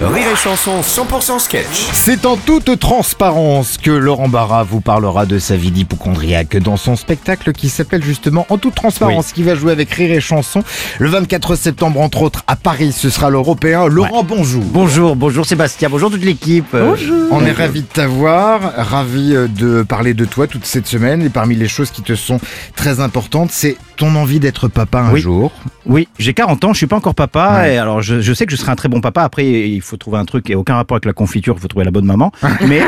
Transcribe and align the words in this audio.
Rire 0.00 0.28
et 0.32 0.36
Chanson 0.36 0.80
100% 0.80 1.40
sketch. 1.40 1.66
C'est 1.92 2.24
en 2.24 2.36
toute 2.36 2.78
transparence 2.78 3.78
que 3.78 3.90
Laurent 3.90 4.28
Barra 4.28 4.62
vous 4.62 4.80
parlera 4.80 5.26
de 5.26 5.40
sa 5.40 5.56
vie 5.56 5.72
d'hypochondriaque 5.72 6.56
dans 6.58 6.76
son 6.76 6.94
spectacle 6.94 7.50
qui 7.52 7.68
s'appelle 7.68 8.02
justement 8.04 8.46
En 8.48 8.58
toute 8.58 8.76
transparence, 8.76 9.32
qui 9.32 9.42
va 9.42 9.56
jouer 9.56 9.72
avec 9.72 9.90
Rire 9.90 10.12
et 10.12 10.20
Chanson 10.20 10.62
le 11.00 11.08
24 11.08 11.56
septembre 11.56 12.00
entre 12.00 12.22
autres 12.22 12.44
à 12.46 12.54
Paris. 12.54 12.92
Ce 12.92 13.10
sera 13.10 13.28
l'Européen. 13.28 13.88
Laurent, 13.88 14.22
bonjour. 14.22 14.62
Bonjour, 14.62 15.16
bonjour 15.16 15.46
Sébastien, 15.46 15.88
bonjour 15.90 16.12
toute 16.12 16.24
l'équipe. 16.24 16.66
Bonjour. 16.72 17.26
On 17.32 17.44
est 17.44 17.50
ravis 17.50 17.82
de 17.82 17.86
t'avoir, 17.86 18.60
ravis 18.76 19.34
euh, 19.34 19.48
de 19.48 19.82
parler 19.82 20.14
de 20.14 20.24
toi 20.24 20.46
toute 20.46 20.64
cette 20.64 20.86
semaine 20.86 21.22
et 21.22 21.28
parmi 21.28 21.56
les 21.56 21.66
choses 21.68 21.90
qui 21.90 22.02
te 22.02 22.14
sont 22.14 22.38
très 22.76 23.00
importantes, 23.00 23.50
c'est 23.50 23.76
ton 23.96 24.14
envie 24.14 24.38
d'être 24.38 24.68
papa 24.68 25.00
un 25.00 25.12
Oui. 25.12 25.20
jour. 25.20 25.50
Oui, 25.86 26.06
j'ai 26.20 26.34
40 26.34 26.64
ans, 26.64 26.72
je 26.72 26.78
suis 26.78 26.86
pas 26.86 26.96
encore 26.96 27.16
papa, 27.16 27.58
Ouais. 27.62 27.74
et 27.74 27.78
alors 27.78 28.00
je, 28.02 28.20
je 28.20 28.32
sais 28.32 28.46
que 28.46 28.52
je 28.52 28.56
serai 28.56 28.70
un 28.70 28.76
très 28.76 28.88
bon 28.88 29.00
papa. 29.00 29.22
Après, 29.24 29.44
il 29.74 29.80
faut 29.82 29.96
trouver 29.96 30.18
un 30.18 30.24
truc 30.24 30.48
n'a 30.48 30.56
aucun 30.58 30.74
rapport 30.74 30.96
avec 30.96 31.04
la 31.04 31.12
confiture, 31.12 31.54
il 31.56 31.60
faut 31.60 31.68
trouver 31.68 31.84
la 31.84 31.90
bonne 31.90 32.04
maman. 32.06 32.32
Mais 32.68 32.80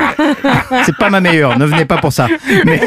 c'est 0.85 0.97
pas 0.97 1.11
ma 1.11 1.21
meilleure, 1.21 1.59
ne 1.59 1.65
venez 1.65 1.85
pas 1.85 1.99
pour 1.99 2.13
ça. 2.13 2.29
Mais, 2.65 2.81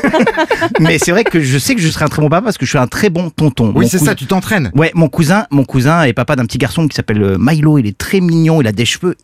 mais 0.79 0.97
c'est 0.99 1.11
vrai 1.11 1.23
que 1.23 1.39
je 1.39 1.57
sais 1.57 1.75
que 1.75 1.81
je 1.81 1.89
serai 1.89 2.05
un 2.05 2.09
très 2.09 2.21
bon 2.21 2.29
papa 2.29 2.43
parce 2.45 2.57
que 2.57 2.65
je 2.65 2.69
suis 2.71 2.77
un 2.79 2.87
très 2.87 3.09
bon 3.09 3.29
tonton. 3.29 3.71
Oui, 3.75 3.87
c'est 3.87 3.97
ça, 3.99 4.15
tu 4.15 4.25
t'entraînes. 4.25 4.71
Ouais, 4.75 4.91
mon 4.95 5.09
cousin, 5.09 5.45
mon 5.51 5.63
cousin 5.65 6.03
est 6.03 6.13
papa 6.13 6.35
d'un 6.35 6.45
petit 6.45 6.57
garçon 6.57 6.87
qui 6.87 6.95
s'appelle 6.95 7.21
euh, 7.21 7.37
Milo. 7.39 7.77
Il 7.77 7.87
est 7.87 7.97
très 7.97 8.19
mignon. 8.19 8.61
Il 8.61 8.67
a 8.67 8.71
des 8.71 8.85
cheveux 8.85 9.15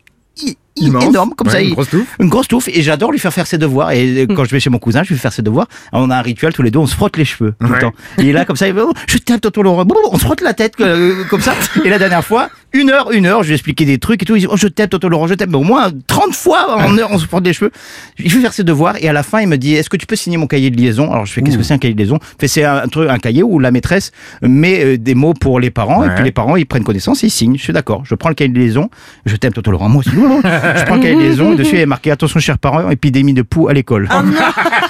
Immense. 0.76 1.04
énormes 1.04 1.34
comme 1.36 1.46
Ouais, 1.46 1.52
ça. 1.52 1.60
une 1.62 1.70
grosse 1.70 1.88
touffe. 1.90 2.16
Une 2.18 2.28
grosse 2.28 2.48
touffe. 2.48 2.66
Et 2.68 2.82
j'adore 2.82 3.12
lui 3.12 3.20
faire 3.20 3.32
faire 3.32 3.46
ses 3.46 3.58
devoirs. 3.58 3.92
Et 3.92 4.22
euh, 4.22 4.26
quand 4.34 4.44
je 4.44 4.50
vais 4.50 4.58
chez 4.58 4.70
mon 4.70 4.78
cousin, 4.78 5.04
je 5.04 5.10
lui 5.10 5.14
fais 5.14 5.22
faire 5.22 5.32
ses 5.32 5.42
devoirs. 5.42 5.68
On 5.92 6.10
a 6.10 6.16
un 6.16 6.22
rituel 6.22 6.52
tous 6.52 6.62
les 6.62 6.72
deux. 6.72 6.80
On 6.80 6.86
se 6.86 6.96
frotte 6.96 7.16
les 7.16 7.24
cheveux 7.24 7.54
tout 7.60 7.66
Ouais. 7.68 7.74
le 7.74 7.78
temps. 7.78 7.92
Il 8.18 8.26
est 8.26 8.32
là 8.32 8.44
comme 8.44 8.56
ça. 8.56 8.66
Il 8.66 8.74
va, 8.74 8.82
oh, 8.86 8.92
je 9.06 9.18
t'aime, 9.18 9.38
tonton 9.38 9.62
Laurent. 9.62 9.86
On 10.10 10.18
se 10.18 10.24
frotte 10.24 10.40
la 10.40 10.52
tête 10.52 10.74
euh, 10.80 11.22
comme 11.30 11.40
ça. 11.40 11.54
Et 11.84 11.88
la 11.88 11.98
dernière 11.98 12.24
fois, 12.24 12.48
une 12.74 12.90
heure, 12.90 13.12
une 13.12 13.24
heure, 13.24 13.42
je 13.42 13.48
lui 13.48 13.52
ai 13.52 13.54
expliqué 13.54 13.84
des 13.84 13.98
trucs 13.98 14.22
et 14.22 14.26
tout. 14.26 14.34
Il 14.36 14.40
dit, 14.40 14.46
oh, 14.50 14.56
je 14.56 14.66
t'aime, 14.66 14.88
tonton 14.88 15.08
Laurent, 15.08 15.28
je 15.28 15.34
t'aime. 15.34 15.50
Mais 15.50 15.56
au 15.56 15.62
moins 15.62 15.90
30 16.08 16.34
fois 16.34 16.76
en 16.76 16.98
heure, 16.98 17.08
on 17.10 17.18
se 17.18 17.26
frotte 17.26 17.44
les 17.44 17.52
cheveux. 17.52 17.70
Il 18.18 18.30
fait 18.30 18.40
faire 18.40 18.52
ses 18.52 18.64
devoirs. 18.64 18.96
Et 19.00 19.08
à 19.08 19.12
la 19.12 19.22
fin, 19.22 19.40
il 19.40 19.48
me 19.48 19.56
dit, 19.56 19.74
est-ce 19.74 19.88
que 19.88 19.96
tu 19.96 20.06
peux 20.06 20.16
signer 20.16 20.36
mon 20.36 20.48
cahier 20.48 20.70
de 20.70 20.76
liaison? 20.76 21.10
Alors 21.12 21.24
je 21.24 21.32
fais, 21.32 21.40
qu'est-ce 21.40 21.56
que 21.56 21.62
c'est 21.62 21.74
un 21.74 21.78
cahier 21.78 21.94
de 21.94 21.98
liaison? 22.00 22.18
Fait, 22.38 22.48
c'est 22.48 22.64
un, 22.64 22.88
truc, 22.88 23.08
un 23.08 23.18
cahier 23.18 23.44
où 23.44 23.60
la 23.60 23.70
maîtresse 23.70 24.10
met 24.42 24.84
euh, 24.84 24.98
des 24.98 25.14
mots 25.14 25.34
pour 25.34 25.60
les 25.60 25.70
parents. 25.70 26.04
Et 26.04 26.14
puis 26.14 26.24
les 26.24 26.32
parents, 26.32 26.56
ils 26.56 26.66
prennent 26.66 26.84
connaissance 26.84 27.22
ils 27.22 27.30
signent. 27.30 27.56
Je 27.56 27.62
suis 27.62 27.72
d'accord. 27.72 28.02
Je 28.04 28.14
prends 28.16 28.28
le 28.28 28.34
cahier 28.34 28.50
de 28.50 28.58
liaison. 28.58 28.90
Je 29.24 29.36
t'aime, 29.36 29.52
tonton 29.52 29.70
Laurent. 29.70 29.88
Moi 29.88 30.00
aussi. 30.00 30.10
Je 30.10 30.84
prends 30.84 30.96
le 30.96 31.02
cahier 31.02 31.14
de 31.14 31.20
liaison. 31.20 31.52
et 31.52 31.56
Dessus, 31.64 31.76
il 31.76 31.80
est 31.80 31.86
marqué, 31.86 32.10
attention, 32.10 32.40
chers 32.40 32.58
parents, 32.58 32.90
épidémie 32.90 33.34
de 33.34 33.42
poux 33.42 33.68
à 33.68 33.72
l'école. 33.72 34.08
Voilà. 34.10 34.52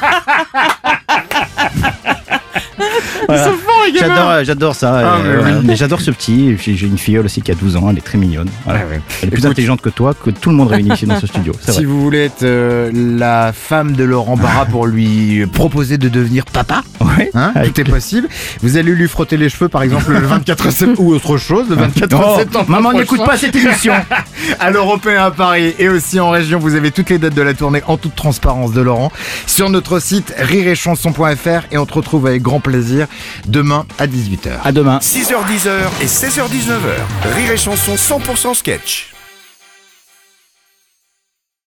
J'adore, 4.08 4.30
euh, 4.30 4.44
j'adore 4.44 4.74
ça. 4.74 4.92
Ah, 5.14 5.16
euh, 5.24 5.40
voilà. 5.60 5.74
j'adore 5.74 6.00
ce 6.00 6.10
petit. 6.10 6.56
J'ai 6.58 6.86
une 6.86 6.98
filleule 6.98 7.24
aussi 7.24 7.42
qui 7.42 7.50
a 7.50 7.54
12 7.54 7.76
ans. 7.76 7.88
Elle 7.90 7.98
est 7.98 8.02
très 8.02 8.18
mignonne. 8.18 8.48
Voilà. 8.64 8.80
Ouais. 8.80 9.00
Elle 9.22 9.28
est 9.28 9.30
plus 9.30 9.38
Écoute, 9.40 9.50
intelligente 9.52 9.80
que 9.80 9.88
toi, 9.90 10.12
que 10.14 10.30
tout 10.30 10.50
le 10.50 10.56
monde 10.56 10.68
réuni 10.68 10.92
ici 10.92 11.06
dans 11.06 11.18
ce 11.20 11.26
studio. 11.26 11.52
Si 11.64 11.70
vrai. 11.70 11.84
vous 11.84 12.00
voulez 12.02 12.24
être 12.26 12.42
euh, 12.42 12.90
la 12.94 13.52
femme 13.52 13.92
de 13.92 14.04
Laurent 14.04 14.36
Barra 14.36 14.64
pour 14.70 14.86
lui 14.86 15.46
proposer 15.46 15.98
de 15.98 16.08
devenir 16.08 16.44
papa, 16.44 16.82
Ouais. 17.00 17.30
hein, 17.34 17.52
Avec 17.54 17.74
tout 17.74 17.80
est 17.80 17.84
possible. 17.84 18.28
Vous 18.62 18.76
allez 18.76 18.92
lui 18.92 19.08
frotter 19.08 19.36
les 19.36 19.48
cheveux, 19.48 19.68
par 19.68 19.82
exemple, 19.82 20.10
le 20.12 20.18
24 20.20 20.70
septembre 20.70 21.00
ou 21.00 21.14
autre 21.14 21.36
chose, 21.36 21.66
le 21.68 21.76
24 21.76 22.16
Oh, 22.24 22.38
septembre. 22.38 22.70
maman 22.70 22.92
n'écoute 22.92 23.24
pas 23.24 23.36
cette 23.36 23.54
émission. 23.56 23.92
à 24.60 24.70
l'Européen 24.70 25.24
à 25.24 25.30
Paris 25.30 25.74
et 25.78 25.88
aussi 25.88 26.18
en 26.20 26.30
région. 26.30 26.58
Vous 26.58 26.74
avez 26.74 26.90
toutes 26.90 27.10
les 27.10 27.18
dates 27.18 27.34
de 27.34 27.42
la 27.42 27.54
tournée 27.54 27.82
en 27.86 27.96
toute 27.96 28.14
transparence 28.14 28.72
de 28.72 28.80
Laurent 28.80 29.12
sur 29.46 29.70
notre 29.70 29.98
site 30.00 30.34
rireetchanson.fr 30.38 31.66
et 31.72 31.78
on 31.78 31.86
te 31.86 31.94
retrouve 31.94 32.26
avec 32.26 32.42
grand 32.42 32.60
plaisir 32.60 33.06
demain 33.46 33.86
à 33.98 34.06
18h. 34.06 34.50
à 34.64 34.72
demain. 34.72 34.98
6h10 34.98 35.68
et 36.00 36.06
16h19h. 36.06 37.34
Rire 37.34 37.50
et 37.52 37.56
Chanson 37.56 37.94
100% 37.94 38.54
sketch. 38.54 39.13